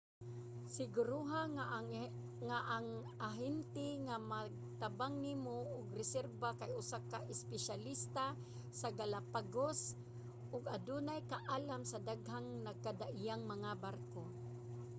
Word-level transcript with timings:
siguroha 0.77 1.41
nga 1.55 1.65
ang 2.75 2.89
ahente 3.29 3.87
nga 4.07 4.17
magtabang 4.33 5.15
nimo 5.27 5.57
og 5.77 5.95
reserba 6.01 6.49
kay 6.59 6.71
usa 6.81 6.97
ka 7.11 7.19
espesyalista 7.33 8.25
sa 8.79 8.89
galapagos 8.99 9.79
ug 10.53 10.63
adunay 10.75 11.19
kaalam 11.31 11.81
sa 11.87 12.03
daghang 12.09 12.47
nagkadaiyang 12.67 13.43
mga 13.53 13.71
barko 13.83 14.23